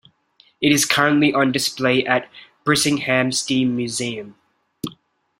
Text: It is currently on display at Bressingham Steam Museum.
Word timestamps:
It 0.59 0.71
is 0.71 0.83
currently 0.87 1.31
on 1.31 1.51
display 1.51 2.03
at 2.03 2.27
Bressingham 2.63 3.31
Steam 3.31 3.75
Museum. 3.75 4.35